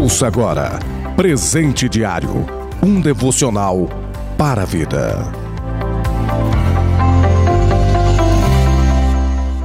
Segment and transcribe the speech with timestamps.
[0.00, 0.78] Ouça agora
[1.14, 2.46] Presente Diário
[2.82, 3.86] um devocional
[4.38, 5.30] para a vida.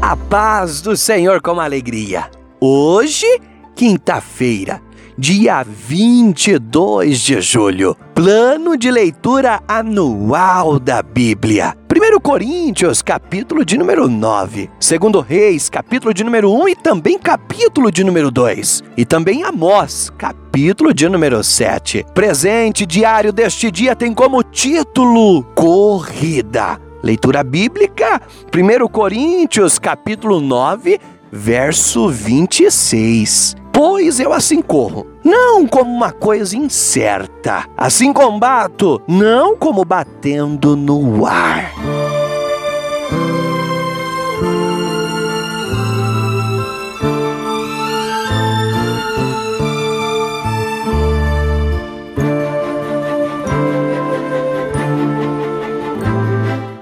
[0.01, 2.29] A paz do Senhor com alegria.
[2.59, 3.25] Hoje,
[3.73, 4.81] quinta-feira,
[5.17, 7.95] dia 22 de julho.
[8.13, 11.77] Plano de leitura anual da Bíblia.
[12.07, 14.69] 1 Coríntios, capítulo de número 9.
[14.79, 18.83] 2 Reis, capítulo de número 1 e também capítulo de número 2.
[18.95, 22.05] E também Amós, capítulo de número 7.
[22.13, 26.79] Presente diário deste dia tem como título Corrida.
[27.01, 28.21] Leitura bíblica,
[28.53, 30.99] 1 Coríntios, capítulo 9,
[31.31, 33.55] verso 26.
[33.73, 37.65] Pois eu assim corro, não como uma coisa incerta.
[37.75, 41.64] Assim combato, não como batendo no ar.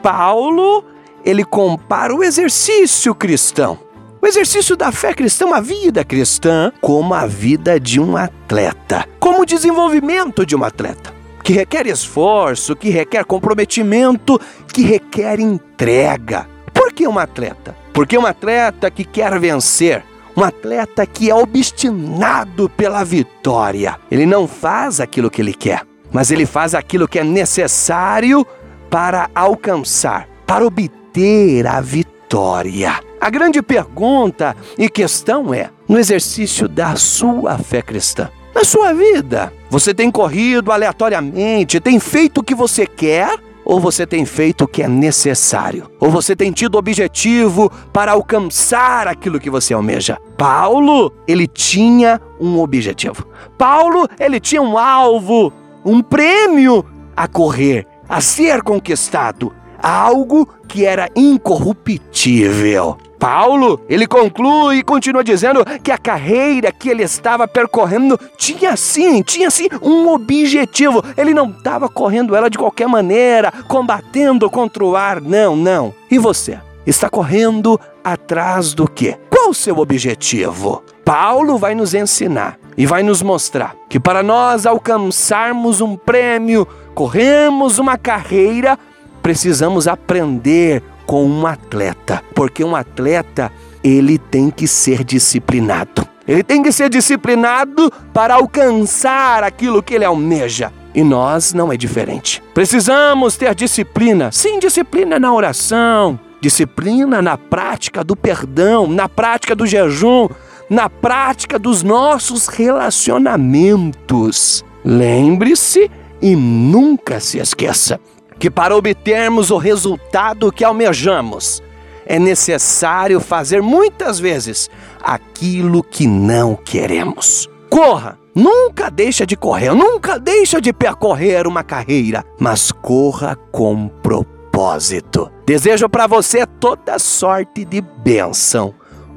[0.04, 0.86] Paulo,
[1.26, 3.80] ele compara o exercício cristão
[4.24, 9.42] o exercício da fé cristã, a vida cristã, como a vida de um atleta, como
[9.42, 14.40] o desenvolvimento de um atleta, que requer esforço, que requer comprometimento,
[14.72, 16.48] que requer entrega.
[16.74, 17.76] Por que um atleta?
[17.92, 20.02] Porque um atleta que quer vencer,
[20.38, 24.00] um atleta que é obstinado pela vitória.
[24.10, 25.82] Ele não faz aquilo que ele quer,
[26.14, 28.48] mas ele faz aquilo que é necessário
[28.94, 33.02] para alcançar, para obter a vitória.
[33.20, 39.52] A grande pergunta e questão é: no exercício da sua fé cristã, na sua vida,
[39.68, 43.36] você tem corrido aleatoriamente, tem feito o que você quer?
[43.66, 45.90] Ou você tem feito o que é necessário?
[46.00, 50.20] Ou você tem tido objetivo para alcançar aquilo que você almeja?
[50.38, 53.26] Paulo, ele tinha um objetivo.
[53.58, 55.52] Paulo, ele tinha um alvo,
[55.84, 62.98] um prêmio a correr, a ser conquistado, algo que era incorruptível.
[63.24, 69.22] Paulo, ele conclui e continua dizendo que a carreira que ele estava percorrendo tinha sim,
[69.22, 71.02] tinha sim um objetivo.
[71.16, 75.94] Ele não estava correndo ela de qualquer maneira, combatendo contra o ar, não, não.
[76.12, 76.60] E você?
[76.86, 79.18] Está correndo atrás do quê?
[79.30, 80.84] Qual o seu objetivo?
[81.06, 87.80] Paulo vai nos ensinar e vai nos mostrar que para nós alcançarmos um prêmio, corremos
[87.80, 88.78] uma carreira,
[89.22, 93.52] precisamos aprender com um atleta, porque um atleta
[93.84, 96.08] ele tem que ser disciplinado.
[96.26, 100.72] Ele tem que ser disciplinado para alcançar aquilo que ele almeja.
[100.96, 102.42] E nós não é diferente.
[102.54, 109.66] Precisamos ter disciplina, sim, disciplina na oração, disciplina na prática do perdão, na prática do
[109.66, 110.30] jejum,
[110.74, 114.66] na prática dos nossos relacionamentos.
[114.84, 118.00] Lembre-se e nunca se esqueça
[118.40, 121.62] que para obtermos o resultado que almejamos,
[122.06, 124.68] é necessário fazer muitas vezes
[125.02, 127.48] aquilo que não queremos.
[127.70, 128.18] Corra!
[128.34, 135.32] Nunca deixa de correr, nunca deixa de percorrer uma carreira, mas corra com propósito.
[135.46, 138.74] Desejo para você toda sorte de bênção.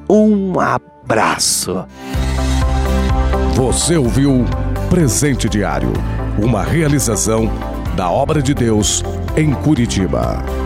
[0.09, 0.61] Um
[1.07, 1.87] abraço.
[3.55, 4.45] Você ouviu
[4.91, 5.93] Presente Diário,
[6.37, 7.49] uma realização
[7.95, 9.05] da obra de Deus
[9.37, 10.66] em Curitiba.